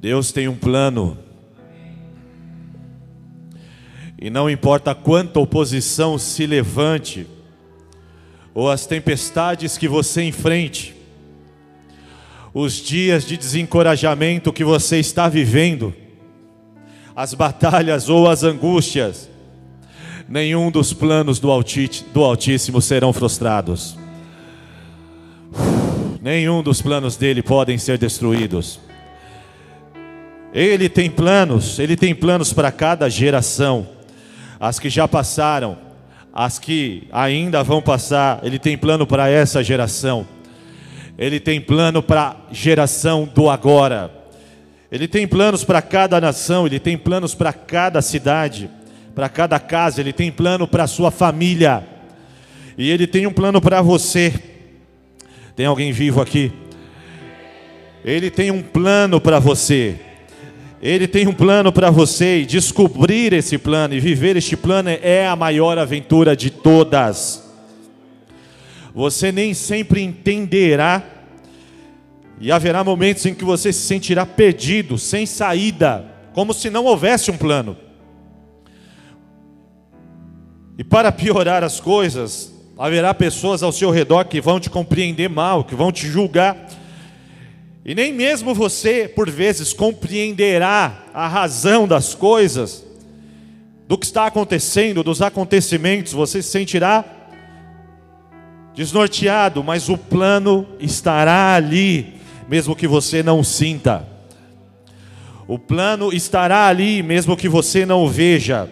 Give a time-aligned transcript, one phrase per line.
[0.00, 1.18] Deus tem um plano.
[4.18, 7.26] E não importa quanta oposição se levante,
[8.54, 10.96] ou as tempestades que você enfrente,
[12.54, 15.94] os dias de desencorajamento que você está vivendo,
[17.14, 19.28] as batalhas ou as angústias,
[20.26, 23.98] nenhum dos planos do, Altíssimo serão frustrados.
[26.22, 28.80] Nenhum dos planos dele podem ser destruídos.
[30.52, 33.86] Ele tem planos, ele tem planos para cada geração.
[34.58, 35.78] As que já passaram,
[36.32, 40.26] as que ainda vão passar, ele tem plano para essa geração.
[41.16, 44.10] Ele tem plano para a geração do agora.
[44.90, 48.68] Ele tem planos para cada nação, ele tem planos para cada cidade,
[49.14, 51.86] para cada casa, ele tem plano para sua família.
[52.76, 54.32] E ele tem um plano para você.
[55.54, 56.50] Tem alguém vivo aqui?
[58.04, 60.09] Ele tem um plano para você.
[60.82, 65.26] Ele tem um plano para você e descobrir esse plano e viver este plano é
[65.26, 67.44] a maior aventura de todas.
[68.94, 71.02] Você nem sempre entenderá,
[72.40, 77.30] e haverá momentos em que você se sentirá perdido, sem saída, como se não houvesse
[77.30, 77.76] um plano.
[80.78, 85.62] E para piorar as coisas, haverá pessoas ao seu redor que vão te compreender mal,
[85.62, 86.56] que vão te julgar.
[87.84, 92.84] E nem mesmo você, por vezes, compreenderá a razão das coisas,
[93.88, 97.04] do que está acontecendo, dos acontecimentos, você se sentirá
[98.74, 102.14] desnorteado, mas o plano estará ali,
[102.48, 104.06] mesmo que você não sinta.
[105.48, 108.70] O plano estará ali, mesmo que você não veja.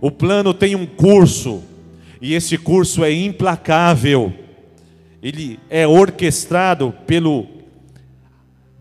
[0.00, 1.62] O plano tem um curso,
[2.22, 4.32] e esse curso é implacável.
[5.22, 7.59] Ele é orquestrado pelo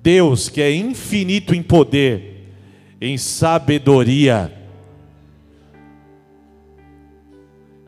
[0.01, 2.53] Deus que é infinito em poder,
[3.01, 4.53] em sabedoria.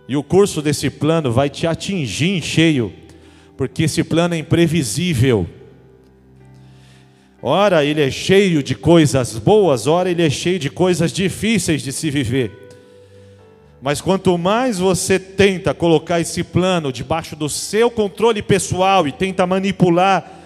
[0.08, 2.92] E o curso desse plano vai te atingir em cheio,
[3.56, 5.48] porque esse plano é imprevisível.
[7.42, 11.92] Ora, ele é cheio de coisas boas, ora, ele é cheio de coisas difíceis de
[11.92, 12.70] se viver.
[13.82, 19.48] Mas quanto mais você tenta colocar esse plano debaixo do seu controle pessoal e tenta
[19.48, 20.41] manipular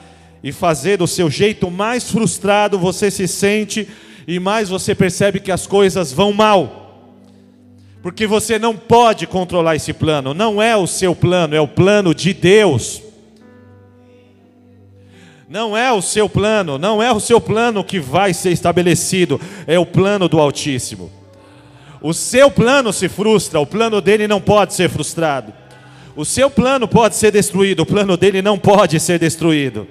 [0.45, 3.85] e fazer do seu jeito, mais frustrado você se sente
[4.25, 6.85] e mais você percebe que as coisas vão mal
[8.05, 12.13] porque você não pode controlar esse plano, não é o seu plano, é o plano
[12.13, 13.01] de Deus.
[15.49, 19.79] Não é o seu plano, não é o seu plano que vai ser estabelecido, é
[19.79, 21.11] o plano do Altíssimo.
[21.99, 25.51] O seu plano se frustra, o plano dele não pode ser frustrado.
[26.15, 29.87] O seu plano pode ser destruído, o plano dele não pode ser destruído.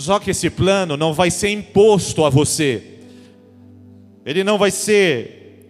[0.00, 2.82] Só que esse plano não vai ser imposto a você,
[4.24, 5.68] ele não vai ser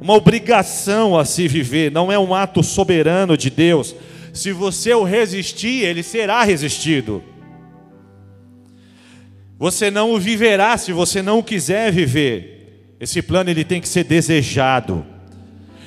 [0.00, 3.94] uma obrigação a se viver, não é um ato soberano de Deus.
[4.32, 7.22] Se você o resistir, ele será resistido.
[9.58, 12.94] Você não o viverá se você não o quiser viver.
[12.98, 15.04] Esse plano ele tem que ser desejado.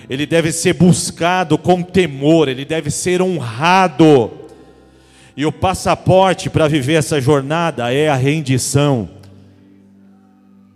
[0.08, 4.43] Ele deve ser buscado com temor, ele deve ser honrado.
[5.36, 9.10] E o passaporte para viver essa jornada é a rendição.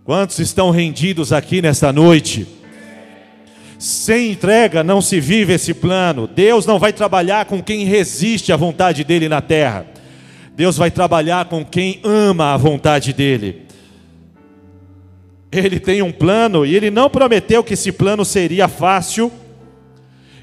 [0.04, 2.46] Quantos estão rendidos aqui nesta noite?
[3.78, 6.26] Sem entrega não se vive esse plano.
[6.26, 9.86] Deus não vai trabalhar com quem resiste à vontade dele na terra.
[10.56, 13.62] Deus vai trabalhar com quem ama a vontade dele.
[15.52, 19.30] Ele tem um plano e ele não prometeu que esse plano seria fácil.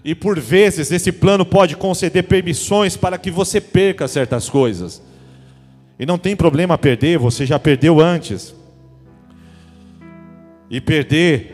[0.05, 5.01] E por vezes esse plano pode conceder permissões para que você perca certas coisas.
[5.97, 8.53] E não tem problema perder, você já perdeu antes.
[10.69, 11.53] E perder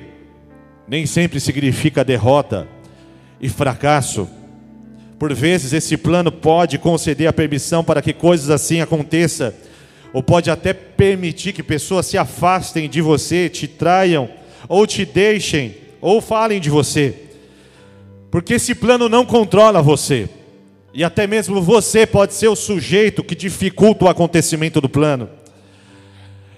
[0.86, 2.68] nem sempre significa derrota
[3.40, 4.28] e fracasso.
[5.18, 9.54] Por vezes esse plano pode conceder a permissão para que coisas assim aconteçam,
[10.12, 14.30] ou pode até permitir que pessoas se afastem de você, te traiam,
[14.68, 17.31] ou te deixem, ou falem de você.
[18.32, 20.30] Porque esse plano não controla você.
[20.94, 25.30] E até mesmo você pode ser o sujeito que dificulta o acontecimento do plano.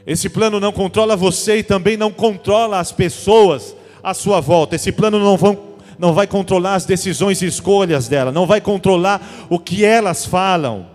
[0.05, 4.75] Esse plano não controla você e também não controla as pessoas à sua volta.
[4.75, 5.57] Esse plano não, vão,
[5.97, 10.87] não vai controlar as decisões e escolhas dela, não vai controlar o que elas falam.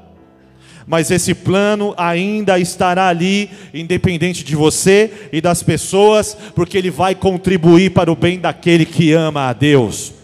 [0.87, 7.15] Mas esse plano ainda estará ali, independente de você e das pessoas, porque ele vai
[7.15, 10.18] contribuir para o bem daquele que ama a Deus.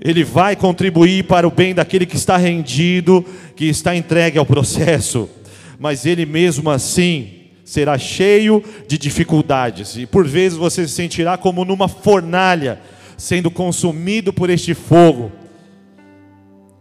[0.00, 3.24] Ele vai contribuir para o bem daquele que está rendido,
[3.54, 5.28] que está entregue ao processo.
[5.78, 11.64] Mas ele mesmo assim será cheio de dificuldades, e por vezes você se sentirá como
[11.64, 12.80] numa fornalha,
[13.16, 15.30] sendo consumido por este fogo,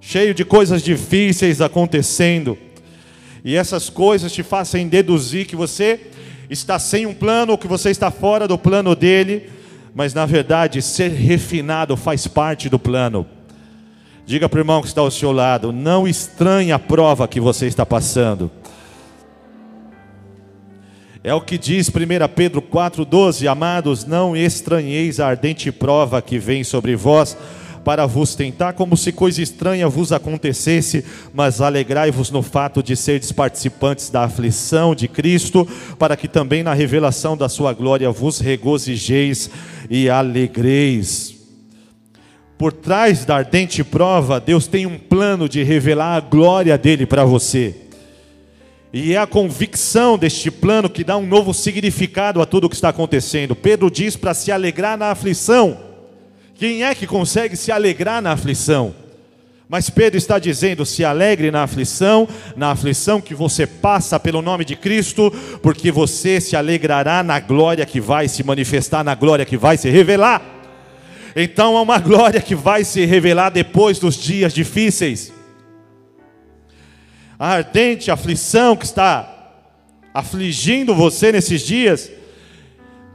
[0.02, 2.58] cheio de coisas difíceis acontecendo,
[3.46, 6.00] e essas coisas te fazem deduzir que você
[6.50, 9.48] está sem um plano, ou que você está fora do plano dele,
[9.94, 13.26] mas na verdade, ser refinado faz parte do plano.
[14.26, 17.66] Diga para o irmão que está ao seu lado: não estranhe a prova que você
[17.66, 18.52] está passando.
[21.24, 21.92] É o que diz 1
[22.36, 27.36] Pedro 4,12: Amados, não estranheis a ardente prova que vem sobre vós,
[27.84, 31.04] para vos tentar, como se coisa estranha vos acontecesse,
[31.34, 36.74] mas alegrai-vos no fato de serdes participantes da aflição de Cristo, para que também na
[36.74, 39.50] revelação da sua glória vos regozijeis
[39.90, 41.36] e alegreis.
[42.58, 47.24] Por trás da ardente prova, Deus tem um plano de revelar a glória dele para
[47.24, 47.76] você.
[48.92, 52.76] E é a convicção deste plano que dá um novo significado a tudo o que
[52.76, 53.56] está acontecendo.
[53.56, 55.78] Pedro diz para se alegrar na aflição.
[56.56, 58.94] Quem é que consegue se alegrar na aflição?
[59.70, 64.66] Mas Pedro está dizendo: se alegre na aflição, na aflição que você passa pelo nome
[64.66, 65.32] de Cristo,
[65.62, 69.90] porque você se alegrará na glória que vai se manifestar, na glória que vai se
[69.90, 70.42] revelar.
[71.36, 75.32] Então há uma glória que vai se revelar depois dos dias difíceis
[77.40, 79.54] a ardente aflição que está
[80.14, 82.12] afligindo você nesses dias,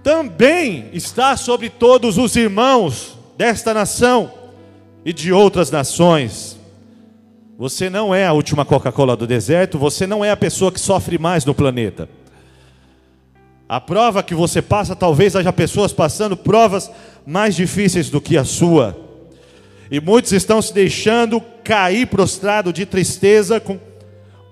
[0.02, 4.32] também está sobre todos os irmãos desta nação
[5.04, 6.58] e de outras nações.
[7.58, 11.18] Você não é a última Coca-Cola do deserto, você não é a pessoa que sofre
[11.18, 12.08] mais no planeta.
[13.68, 16.90] A prova que você passa, talvez haja pessoas passando provas
[17.26, 18.96] mais difíceis do que a sua.
[19.90, 23.78] E muitos estão se deixando cair prostrado de tristeza com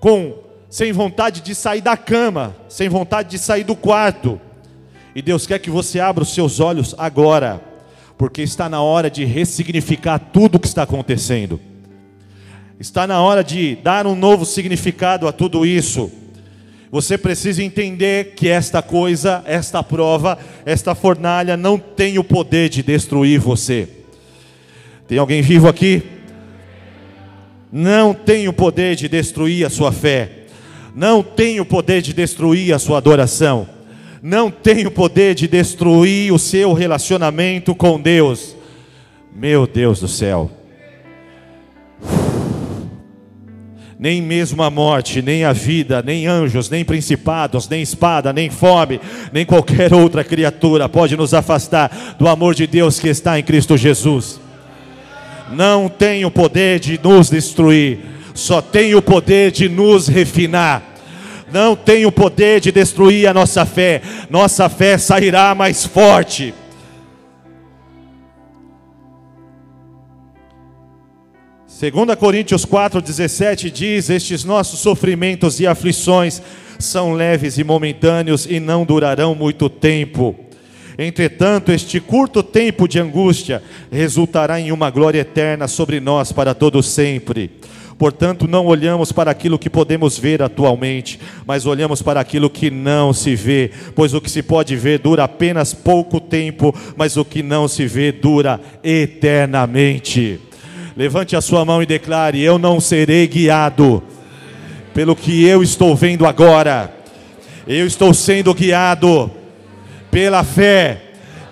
[0.02, 0.34] com
[0.68, 4.40] sem vontade de sair da cama, sem vontade de sair do quarto.
[5.14, 7.62] E Deus quer que você abra os seus olhos agora,
[8.22, 11.58] porque está na hora de ressignificar tudo o que está acontecendo.
[12.78, 16.08] Está na hora de dar um novo significado a tudo isso.
[16.88, 22.80] Você precisa entender que esta coisa, esta prova, esta fornalha não tem o poder de
[22.80, 23.88] destruir você.
[25.08, 26.04] Tem alguém vivo aqui?
[27.72, 30.44] não tem o poder de destruir a sua fé,
[30.94, 33.66] não tem o poder de destruir a sua adoração,
[34.22, 38.56] não tem o poder de destruir o seu relacionamento com Deus.
[39.34, 40.50] Meu Deus do céu.
[43.98, 49.00] Nem mesmo a morte, nem a vida, nem anjos, nem principados, nem espada, nem fome,
[49.32, 53.76] nem qualquer outra criatura pode nos afastar do amor de Deus que está em Cristo
[53.76, 54.40] Jesus
[55.52, 58.00] não tem o poder de nos destruir,
[58.34, 60.82] só tem o poder de nos refinar.
[61.52, 64.00] Não tem o poder de destruir a nossa fé,
[64.30, 66.54] nossa fé sairá mais forte.
[71.66, 76.40] Segunda Coríntios 4:17 diz: "Estes nossos sofrimentos e aflições
[76.78, 80.34] são leves e momentâneos e não durarão muito tempo."
[80.96, 86.82] Entretanto, este curto tempo de angústia resultará em uma glória eterna sobre nós para todo
[86.82, 87.50] sempre.
[88.02, 93.12] Portanto, não olhamos para aquilo que podemos ver atualmente, mas olhamos para aquilo que não
[93.12, 97.44] se vê, pois o que se pode ver dura apenas pouco tempo, mas o que
[97.44, 100.40] não se vê dura eternamente.
[100.96, 104.02] Levante a sua mão e declare: Eu não serei guiado
[104.92, 106.92] pelo que eu estou vendo agora,
[107.68, 109.30] eu estou sendo guiado
[110.10, 111.02] pela fé,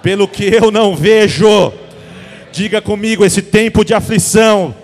[0.02, 1.72] pelo que eu não vejo.
[2.50, 4.79] Diga comigo: esse tempo de aflição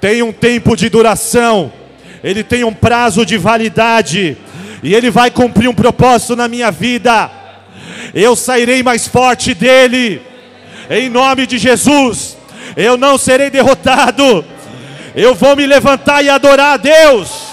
[0.00, 1.72] tem um tempo de duração,
[2.24, 4.36] ele tem um prazo de validade,
[4.82, 7.30] e ele vai cumprir um propósito na minha vida.
[8.14, 10.22] Eu sairei mais forte dele,
[10.88, 12.36] em nome de Jesus.
[12.76, 14.44] Eu não serei derrotado,
[15.14, 17.50] eu vou me levantar e adorar a Deus.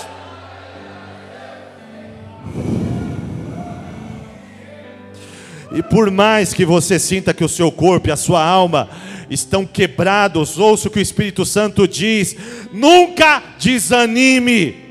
[5.73, 8.89] E por mais que você sinta que o seu corpo e a sua alma
[9.29, 12.35] estão quebrados, ouça o que o Espírito Santo diz:
[12.71, 14.87] nunca desanime.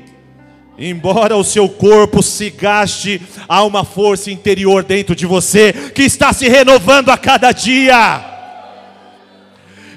[0.79, 6.31] Embora o seu corpo se gaste, há uma força interior dentro de você que está
[6.31, 8.33] se renovando a cada dia.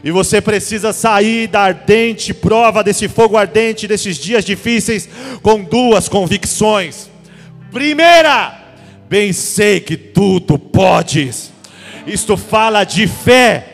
[0.02, 5.06] E você precisa sair da ardente prova, desse fogo ardente, desses dias difíceis,
[5.42, 7.10] com duas convicções.
[7.70, 8.60] Primeira,
[9.10, 11.52] Bem sei que tudo podes.
[12.06, 13.69] Isto fala de fé.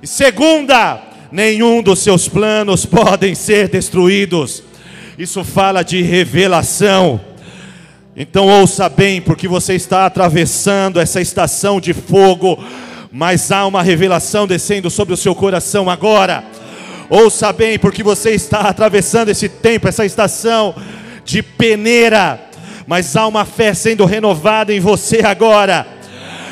[0.00, 1.02] E segunda,
[1.32, 4.62] nenhum dos seus planos podem ser destruídos.
[5.18, 7.20] Isso fala de revelação.
[8.16, 12.62] Então ouça bem, porque você está atravessando essa estação de fogo,
[13.10, 16.44] mas há uma revelação descendo sobre o seu coração agora.
[17.10, 20.76] Ouça bem, porque você está atravessando esse tempo, essa estação
[21.24, 22.40] de peneira,
[22.86, 25.97] mas há uma fé sendo renovada em você agora.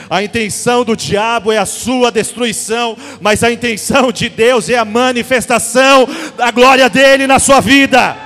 [0.08, 4.84] A intenção do diabo é a sua destruição, mas a intenção de Deus é a
[4.84, 8.16] manifestação da glória dele na sua vida.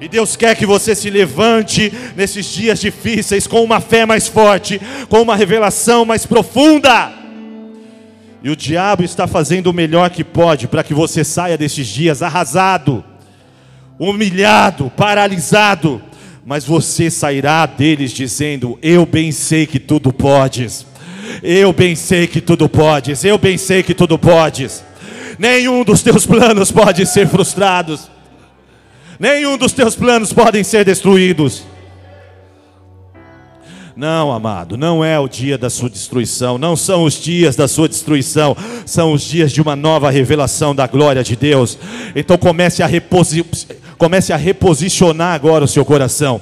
[0.00, 4.80] E Deus quer que você se levante nesses dias difíceis com uma fé mais forte,
[5.08, 7.12] com uma revelação mais profunda.
[8.42, 12.22] E o diabo está fazendo o melhor que pode para que você saia desses dias
[12.22, 13.02] arrasado,
[13.98, 16.02] humilhado, paralisado,
[16.46, 20.86] mas você sairá deles dizendo: Eu bem sei que tudo podes,
[21.42, 24.82] eu bem sei que tudo podes, eu bem sei que tudo podes.
[25.38, 28.08] Nenhum dos teus planos pode ser frustrados
[29.18, 31.64] nenhum dos teus planos podem ser destruídos.
[33.96, 37.88] Não, amado, não é o dia da sua destruição, não são os dias da sua
[37.88, 41.78] destruição, são os dias de uma nova revelação da glória de Deus.
[42.14, 43.42] Então comece a, reposi
[43.98, 46.40] comece a reposicionar agora o seu coração.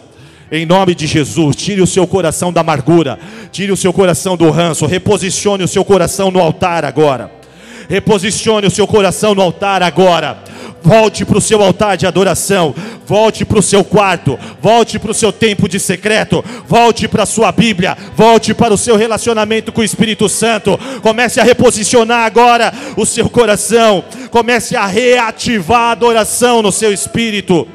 [0.50, 3.18] Em nome de Jesus, tire o seu coração da amargura,
[3.50, 7.43] tire o seu coração do ranço, reposicione o seu coração no altar agora.
[7.88, 10.38] Reposicione o seu coração no altar agora.
[10.82, 12.74] Volte para o seu altar de adoração,
[13.06, 17.26] volte para o seu quarto, volte para o seu tempo de secreto, volte para a
[17.26, 20.78] sua Bíblia, volte para o seu relacionamento com o Espírito Santo.
[21.00, 27.66] Comece a reposicionar agora o seu coração, comece a reativar a adoração no seu espírito.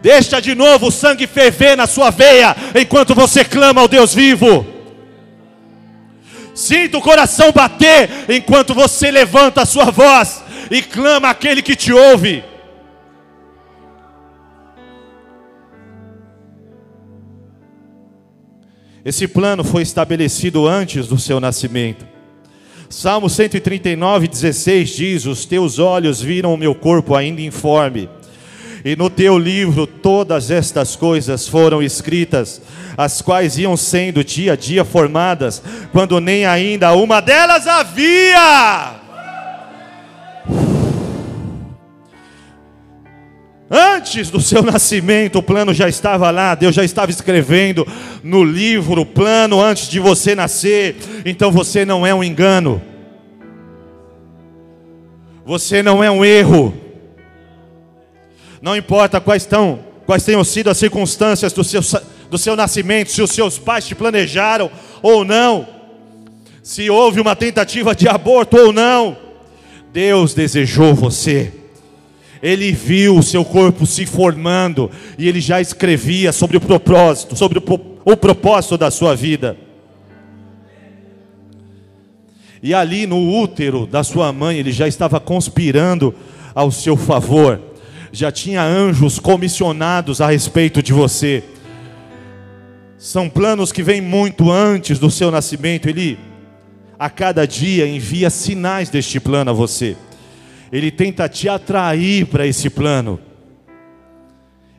[0.00, 4.71] Deixa de novo o sangue ferver na sua veia enquanto você clama ao Deus vivo.
[6.54, 11.92] Sinta o coração bater enquanto você levanta a sua voz e clama aquele que te
[11.92, 12.44] ouve.
[19.04, 22.06] Esse plano foi estabelecido antes do seu nascimento.
[22.88, 28.08] Salmo 139, 16 diz: Os teus olhos viram o meu corpo ainda informe,
[28.84, 32.60] e no teu livro todas estas coisas foram escritas,
[32.96, 35.62] as quais iam sendo dia a dia formadas,
[35.92, 39.02] quando nem ainda uma delas havia.
[43.74, 47.88] Antes do seu nascimento, o plano já estava lá, Deus já estava escrevendo
[48.22, 50.94] no livro o plano antes de você nascer.
[51.24, 52.82] Então você não é um engano.
[55.46, 56.74] Você não é um erro.
[58.62, 61.82] Não importa quais estão, quais tenham sido as circunstâncias do seu,
[62.30, 64.70] do seu nascimento, se os seus pais te planejaram
[65.02, 65.66] ou não,
[66.62, 69.16] se houve uma tentativa de aborto ou não,
[69.92, 71.52] Deus desejou você
[72.42, 77.60] ele viu o seu corpo se formando e ele já escrevia sobre o propósito, sobre
[77.60, 77.62] o,
[78.04, 79.56] o propósito da sua vida.
[82.60, 86.12] E ali no útero da sua mãe, ele já estava conspirando
[86.52, 87.60] ao seu favor.
[88.12, 91.42] Já tinha anjos comissionados a respeito de você.
[92.98, 95.88] São planos que vêm muito antes do seu nascimento.
[95.88, 96.18] Ele
[96.98, 99.96] a cada dia envia sinais deste plano a você
[100.72, 103.20] ele tenta te atrair para esse plano.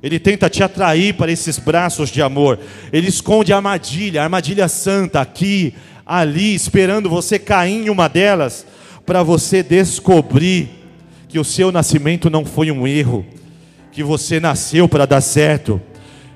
[0.01, 2.59] Ele tenta te atrair para esses braços de amor.
[2.91, 8.65] Ele esconde a armadilha, a armadilha santa aqui, ali, esperando você cair em uma delas,
[9.05, 10.82] para você descobrir
[11.33, 13.25] que o seu nascimento não foi um erro,
[13.91, 15.81] que você nasceu para dar certo,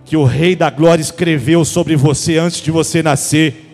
[0.03, 3.69] que o Rei da Glória escreveu sobre você antes de você nascer,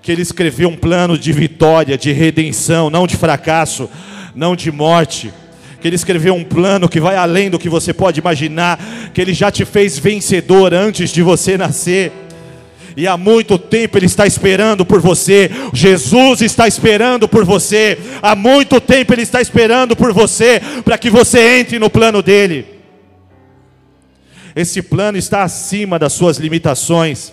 [0.00, 3.90] que ele escreveu um plano de vitória, de redenção, não de fracasso
[4.32, 5.32] não de morte.
[5.80, 8.78] Que Ele escreveu um plano que vai além do que você pode imaginar.
[9.12, 12.12] Que Ele já te fez vencedor antes de você nascer.
[12.96, 15.50] E há muito tempo Ele está esperando por você.
[15.72, 17.98] Jesus está esperando por você.
[18.20, 20.60] Há muito tempo Ele está esperando por você.
[20.84, 22.66] Para que você entre no plano dele.
[24.54, 27.32] Esse plano está acima das suas limitações.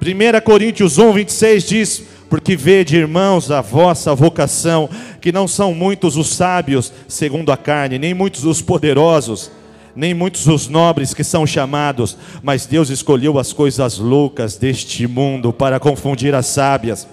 [0.00, 4.88] 1 Coríntios 1, 26 diz: porque vede, irmãos, a vossa vocação,
[5.20, 9.50] que não são muitos os sábios segundo a carne, nem muitos os poderosos,
[9.96, 15.52] nem muitos os nobres que são chamados, mas Deus escolheu as coisas loucas deste mundo
[15.52, 17.08] para confundir as sábias.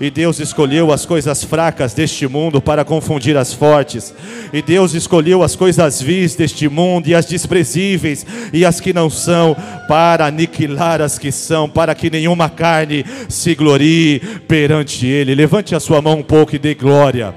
[0.00, 4.14] E Deus escolheu as coisas fracas deste mundo para confundir as fortes.
[4.50, 9.10] E Deus escolheu as coisas vis deste mundo e as desprezíveis e as que não
[9.10, 9.54] são
[9.86, 15.34] para aniquilar as que são, para que nenhuma carne se glorie perante Ele.
[15.34, 17.34] Levante a sua mão um pouco e dê glória,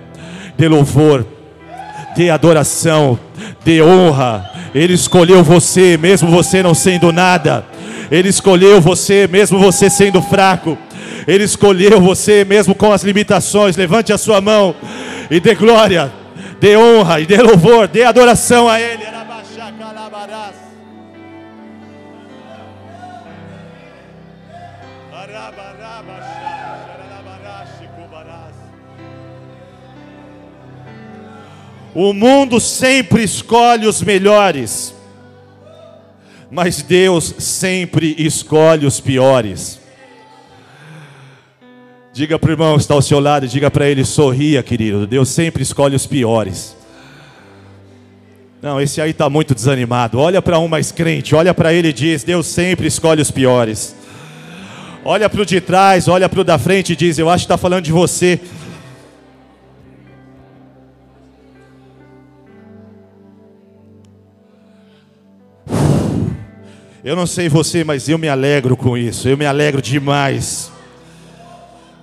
[0.57, 1.27] dê louvor,
[2.15, 3.19] dê adoração,
[3.63, 4.49] dê honra.
[4.73, 7.65] Ele escolheu você, mesmo você não sendo nada.
[8.11, 10.77] Ele escolheu você, mesmo você sendo fraco.
[11.27, 13.77] Ele escolheu você, mesmo com as limitações.
[13.77, 14.75] Levante a sua mão
[15.29, 16.11] e dê glória,
[16.59, 19.03] dê honra e dê louvor, dê adoração a Ele.
[31.95, 34.95] O mundo sempre escolhe os melhores,
[36.49, 39.79] mas Deus sempre escolhe os piores.
[42.11, 45.05] Diga para o irmão que está ao seu lado, diga para ele: sorria, querido.
[45.05, 46.75] Deus sempre escolhe os piores.
[48.61, 50.19] Não, esse aí está muito desanimado.
[50.19, 53.95] Olha para um mais crente, olha para ele e diz: Deus sempre escolhe os piores.
[55.05, 57.53] Olha para o de trás, olha para o da frente e diz: Eu acho que
[57.53, 58.39] está falando de você.
[67.03, 69.27] Eu não sei você, mas eu me alegro com isso.
[69.27, 70.71] Eu me alegro demais.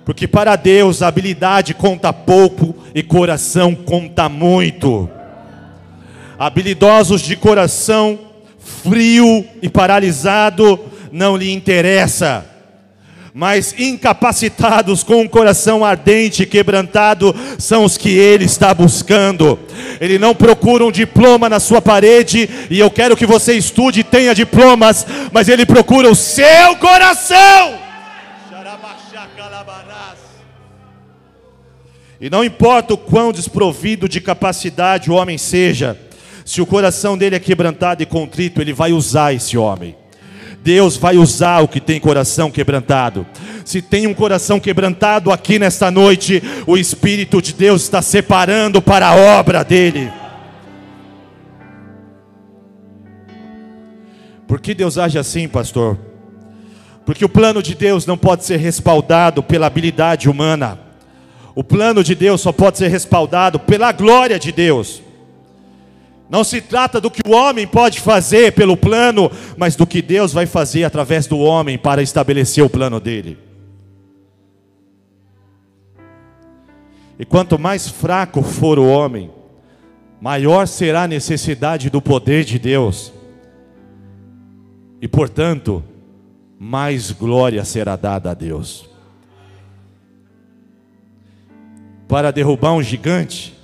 [0.05, 5.09] Porque para Deus habilidade conta pouco e coração conta muito.
[6.37, 8.19] Habilidosos de coração
[8.59, 10.79] frio e paralisado
[11.11, 12.45] não lhe interessa
[13.33, 19.57] mas incapacitados com um coração ardente e quebrantado são os que ele está buscando.
[19.99, 24.03] Ele não procura um diploma na sua parede, e eu quero que você estude e
[24.03, 27.79] tenha diplomas, mas ele procura o seu coração.
[32.19, 35.99] E não importa o quão desprovido de capacidade o homem seja,
[36.45, 39.95] se o coração dele é quebrantado e contrito, ele vai usar esse homem.
[40.63, 43.25] Deus vai usar o que tem coração quebrantado.
[43.65, 49.07] Se tem um coração quebrantado aqui nesta noite, o Espírito de Deus está separando para
[49.07, 50.11] a obra dele.
[54.47, 55.97] Por que Deus age assim, pastor?
[57.05, 60.77] Porque o plano de Deus não pode ser respaldado pela habilidade humana.
[61.55, 65.01] O plano de Deus só pode ser respaldado pela glória de Deus.
[66.31, 70.31] Não se trata do que o homem pode fazer pelo plano, mas do que Deus
[70.31, 73.37] vai fazer através do homem para estabelecer o plano dele.
[77.19, 79.29] E quanto mais fraco for o homem,
[80.21, 83.11] maior será a necessidade do poder de Deus.
[85.01, 85.83] E portanto,
[86.57, 88.89] mais glória será dada a Deus.
[92.07, 93.59] Para derrubar um gigante,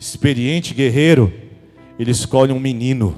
[0.00, 1.30] experiente guerreiro,
[1.98, 3.14] ele escolhe um menino.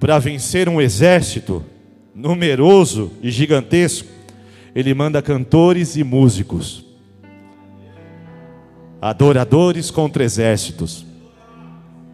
[0.00, 1.62] Para vencer um exército
[2.14, 4.08] numeroso e gigantesco,
[4.74, 6.84] ele manda cantores e músicos.
[9.02, 11.04] Adoradores contra exércitos.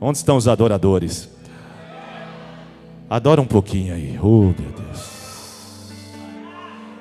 [0.01, 1.31] Onde estão os adoradores?
[3.09, 4.19] Adora um pouquinho aí.
[4.21, 5.21] Oh, meu Deus.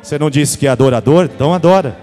[0.01, 1.25] Você não disse que é adorador?
[1.25, 1.97] Então adora.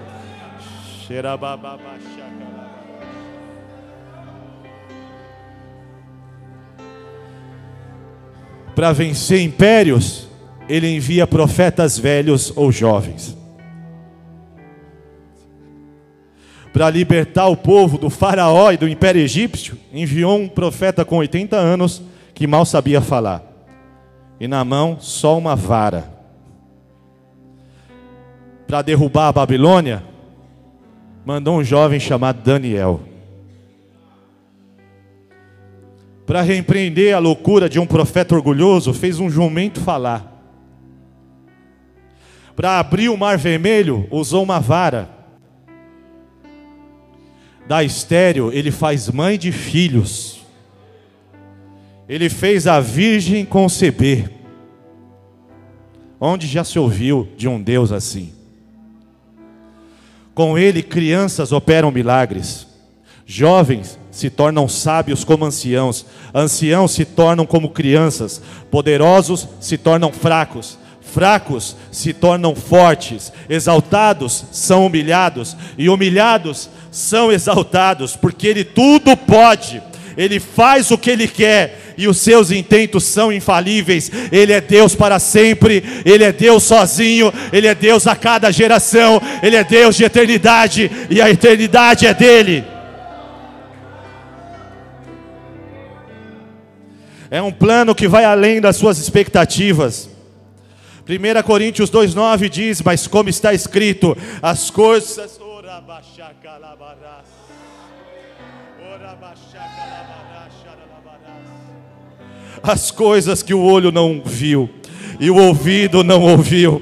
[8.77, 10.29] Para vencer impérios,
[10.69, 13.35] ele envia profetas velhos ou jovens.
[16.75, 21.57] Para libertar o povo do faraó e do império egípcio, enviou um profeta com 80
[21.57, 22.03] anos
[22.35, 23.43] que mal sabia falar.
[24.39, 26.13] E na mão só uma vara.
[28.67, 30.03] Para derrubar a Babilônia,
[31.25, 33.01] mandou um jovem chamado Daniel.
[36.27, 40.33] Para repreender a loucura de um profeta orgulhoso, fez um jumento falar.
[42.57, 45.09] Para abrir o mar vermelho, usou uma vara.
[47.69, 50.45] Da estéreo, ele faz mãe de filhos.
[52.09, 54.31] Ele fez a virgem conceber.
[56.19, 58.33] Onde já se ouviu de um Deus assim?
[60.35, 62.67] Com ele, crianças operam milagres,
[63.25, 70.79] jovens se tornam sábios como anciãos, anciãos se tornam como crianças, poderosos se tornam fracos,
[71.03, 79.83] fracos se tornam fortes, exaltados são humilhados, e humilhados são exaltados, porque Ele tudo pode,
[80.17, 84.11] Ele faz o que Ele quer, e os seus intentos são infalíveis.
[84.33, 89.21] Ele é Deus para sempre, Ele é Deus sozinho, Ele é Deus a cada geração,
[89.43, 92.76] Ele é Deus de eternidade, e a eternidade é dele.
[97.37, 100.09] É um plano que vai além das suas expectativas.
[101.07, 105.39] 1 Coríntios 2,9 diz: Mas como está escrito, as coisas.
[112.63, 114.71] As coisas que o olho não viu
[115.21, 116.81] e o ouvido não ouviu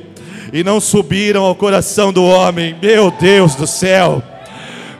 [0.53, 2.77] e não subiram ao coração do homem.
[2.81, 4.23] Meu Deus do céu.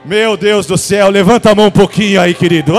[0.03, 2.73] Meu Deus do céu, levanta a mão um pouquinho aí, querido.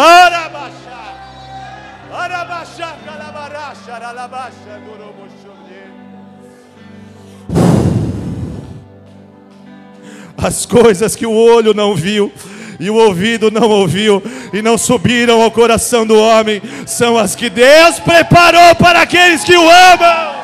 [10.37, 12.33] As coisas que o olho não viu
[12.79, 14.23] e o ouvido não ouviu
[14.53, 19.57] e não subiram ao coração do homem são as que Deus preparou para aqueles que
[19.57, 20.37] o amam.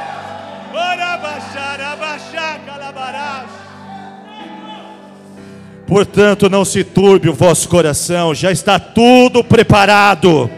[5.87, 10.51] Portanto, não se turbe o vosso coração, já está tudo preparado.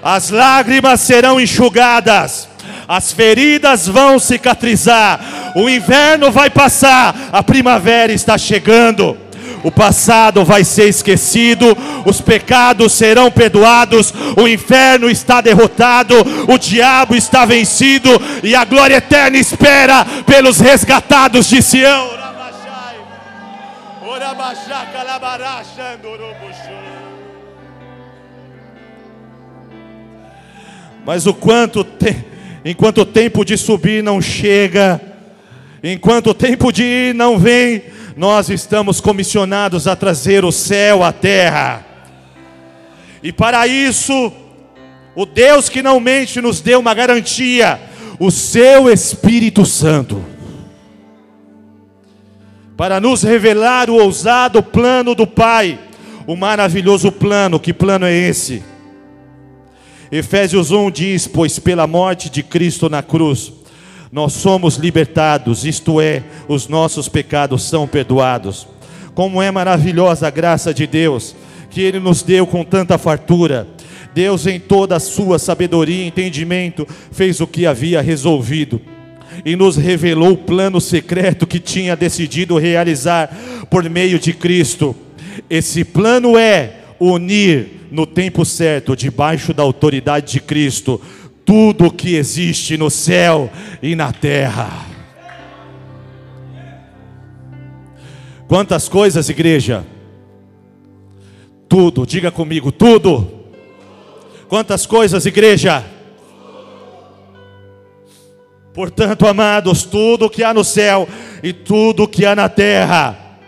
[0.00, 2.48] As lágrimas serão enxugadas,
[2.86, 5.18] as feridas vão cicatrizar,
[5.56, 9.16] o inverno vai passar, a primavera está chegando.
[9.64, 16.14] O passado vai ser esquecido, os pecados serão perdoados, o inferno está derrotado,
[16.46, 18.10] o diabo está vencido
[18.42, 22.10] e a glória eterna espera pelos resgatados de Sião.
[31.06, 32.14] Mas o quanto te,
[32.62, 35.15] enquanto o tempo de subir não chega,
[35.92, 37.82] enquanto o tempo de ir não vem,
[38.16, 41.84] nós estamos comissionados a trazer o céu à terra.
[43.22, 44.32] E para isso,
[45.14, 47.80] o Deus que não mente nos deu uma garantia:
[48.18, 50.24] o seu Espírito Santo
[52.76, 55.78] para nos revelar o ousado plano do Pai,
[56.26, 57.58] o maravilhoso plano.
[57.58, 58.62] Que plano é esse?
[60.12, 63.52] Efésios 1 diz: Pois pela morte de Cristo na cruz,
[64.10, 68.66] nós somos libertados, isto é, os nossos pecados são perdoados.
[69.14, 71.34] Como é maravilhosa a graça de Deus,
[71.70, 73.66] que Ele nos deu com tanta fartura.
[74.14, 78.80] Deus, em toda a sua sabedoria e entendimento, fez o que havia resolvido
[79.44, 83.28] e nos revelou o plano secreto que tinha decidido realizar
[83.70, 84.94] por meio de Cristo.
[85.50, 91.00] Esse plano é unir no tempo certo, debaixo da autoridade de Cristo,
[91.46, 93.48] tudo o que existe no céu
[93.80, 94.68] e na terra.
[98.48, 99.86] Quantas coisas, igreja?
[101.68, 103.44] Tudo, diga comigo, tudo.
[104.48, 105.84] Quantas coisas, igreja?
[108.74, 111.08] Portanto, amados, tudo que há no céu
[111.42, 113.38] e tudo que há na terra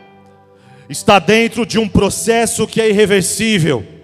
[0.89, 3.98] está dentro de um processo que é irreversível.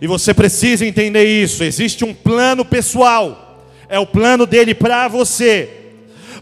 [0.00, 1.64] E você precisa entender isso.
[1.64, 5.70] Existe um plano pessoal, é o plano dele para você.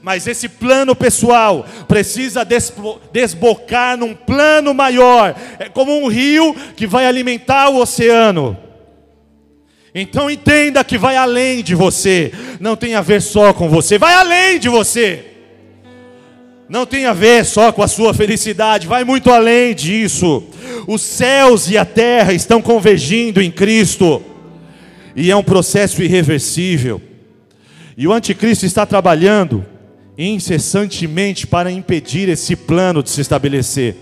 [0.02, 2.46] Mas esse plano pessoal precisa
[3.10, 5.34] desbocar num plano maior.
[5.58, 8.58] É como um rio que vai alimentar o oceano.
[9.94, 14.12] Então entenda que vai além de você, não tem a ver só com você, vai
[14.12, 15.33] além de você.
[16.68, 20.42] Não tem a ver só com a sua felicidade, vai muito além disso.
[20.86, 24.22] Os céus e a terra estão convergindo em Cristo,
[25.14, 27.00] e é um processo irreversível.
[27.96, 29.64] E o anticristo está trabalhando
[30.16, 33.96] incessantemente para impedir esse plano de se estabelecer.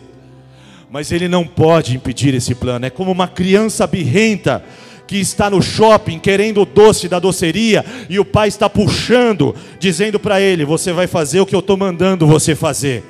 [0.90, 4.62] Mas ele não pode impedir esse plano, é como uma criança birrenta
[5.06, 10.18] que está no shopping querendo o doce da doceria e o pai está puxando, dizendo
[10.18, 13.02] para ele: Você vai fazer o que eu estou mandando você fazer.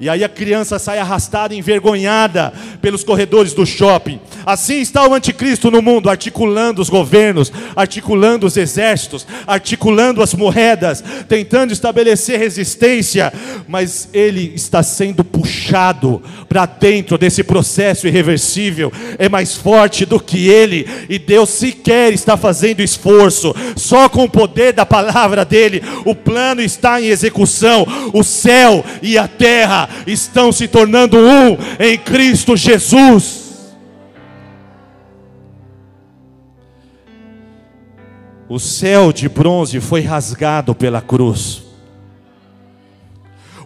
[0.00, 4.18] E aí a criança sai arrastada, envergonhada pelos corredores do shopping.
[4.44, 11.02] Assim está o anticristo no mundo, articulando os governos, articulando os exércitos, articulando as moedas,
[11.28, 13.32] tentando estabelecer resistência,
[13.68, 18.92] mas ele está sendo puxado para dentro desse processo irreversível.
[19.18, 23.54] É mais forte do que ele, e Deus sequer está fazendo esforço.
[23.76, 27.86] Só com o poder da palavra dele, o plano está em execução.
[28.12, 33.42] O céu e a terra estão se tornando um em Cristo Jesus.
[38.48, 41.62] O céu de bronze foi rasgado pela cruz.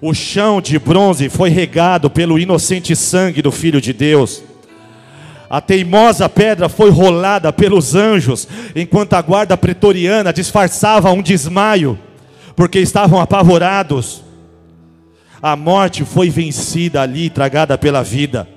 [0.01, 4.43] O chão de bronze foi regado pelo inocente sangue do Filho de Deus.
[5.49, 11.99] A teimosa pedra foi rolada pelos anjos, enquanto a guarda pretoriana disfarçava um desmaio,
[12.55, 14.23] porque estavam apavorados.
[15.47, 18.49] A morte foi vencida ali, tragada pela vida.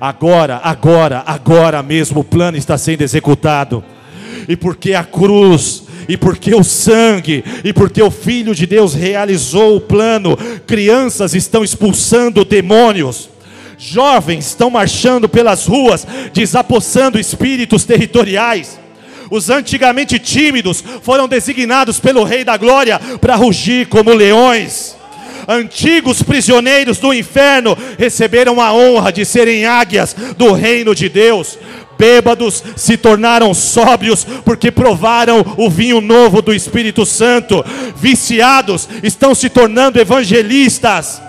[0.00, 3.84] Agora, agora, agora mesmo o plano está sendo executado.
[4.48, 9.76] E porque a cruz, e porque o sangue, e porque o Filho de Deus realizou
[9.76, 10.34] o plano,
[10.66, 13.28] crianças estão expulsando demônios
[13.76, 18.80] Jovens estão marchando pelas ruas, desapossando espíritos territoriais.
[19.30, 24.96] Os antigamente tímidos foram designados pelo Rei da Glória para rugir como leões.
[25.48, 31.58] Antigos prisioneiros do inferno receberam a honra de serem águias do reino de Deus.
[31.98, 37.64] Bêbados se tornaram sóbrios porque provaram o vinho novo do Espírito Santo.
[37.96, 41.22] Viciados estão se tornando evangelistas.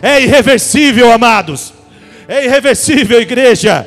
[0.00, 1.72] É irreversível, amados.
[2.26, 3.86] É irreversível, igreja.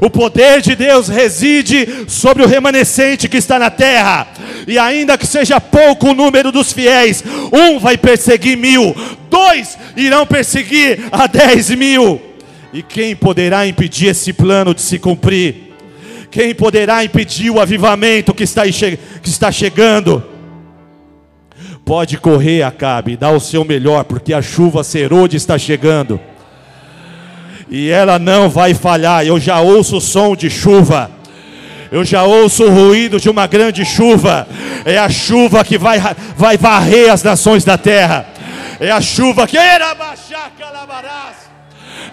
[0.00, 4.26] O poder de Deus reside sobre o remanescente que está na terra.
[4.66, 8.94] E ainda que seja pouco o número dos fiéis, um vai perseguir mil,
[9.30, 12.20] dois irão perseguir a dez mil.
[12.72, 15.72] E quem poderá impedir esse plano de se cumprir?
[16.30, 20.22] Quem poderá impedir o avivamento que está, que está chegando?
[21.84, 26.18] Pode correr, Acabe, dá o seu melhor, porque a chuva serode está chegando.
[27.70, 29.24] E ela não vai falhar.
[29.24, 31.10] Eu já ouço o som de chuva.
[31.90, 34.46] Eu já ouço o ruído de uma grande chuva.
[34.84, 36.00] É a chuva que vai,
[36.36, 38.26] vai varrer as nações da terra.
[38.80, 39.94] É a chuva que era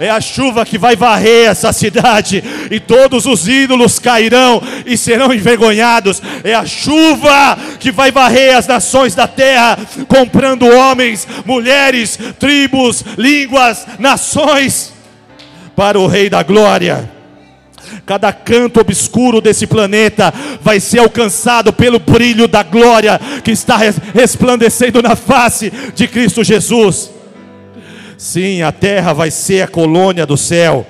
[0.02, 5.32] é a chuva que vai varrer essa cidade, e todos os ídolos cairão e serão
[5.32, 6.20] envergonhados.
[6.44, 13.86] É a chuva que vai varrer as nações da terra, comprando homens, mulheres, tribos, línguas,
[14.00, 14.91] nações,
[15.82, 17.10] para o Rei da Glória.
[18.06, 23.78] Cada canto obscuro desse planeta vai ser alcançado pelo brilho da glória que está
[24.14, 27.10] resplandecendo na face de Cristo Jesus.
[28.16, 30.86] Sim, a terra vai ser a colônia do céu.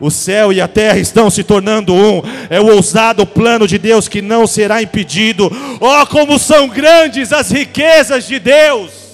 [0.00, 2.20] O céu e a terra estão se tornando um.
[2.50, 5.48] É o ousado plano de Deus que não será impedido.
[5.78, 9.05] Oh, como são grandes as riquezas de Deus!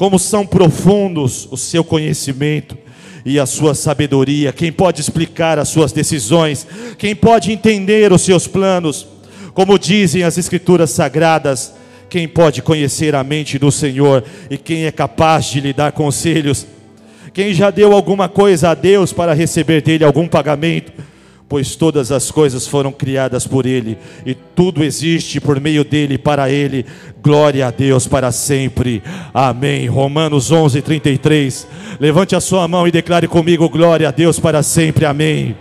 [0.00, 2.74] Como são profundos o seu conhecimento
[3.22, 4.50] e a sua sabedoria.
[4.50, 6.66] Quem pode explicar as suas decisões?
[6.96, 9.06] Quem pode entender os seus planos?
[9.52, 11.74] Como dizem as Escrituras sagradas,
[12.08, 16.66] quem pode conhecer a mente do Senhor e quem é capaz de lhe dar conselhos?
[17.34, 20.92] Quem já deu alguma coisa a Deus para receber dele algum pagamento?
[21.50, 26.48] Pois todas as coisas foram criadas por ele e tudo existe por meio dele para
[26.48, 26.86] ele.
[27.20, 29.02] Glória a Deus para sempre.
[29.34, 29.88] Amém.
[29.88, 31.66] Romanos 11:33.
[31.98, 35.04] Levante a sua mão e declare comigo glória a Deus para sempre.
[35.04, 35.56] Amém.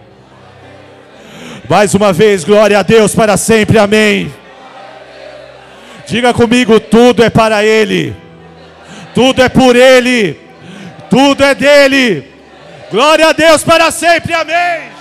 [1.67, 3.79] Mais uma vez, glória a Deus para sempre.
[3.79, 4.31] Amém.
[6.07, 8.15] Diga comigo: tudo é para Ele,
[9.15, 10.37] tudo é por Ele,
[11.09, 12.25] tudo é dele.
[12.91, 14.98] Glória a Deus para sempre, amém.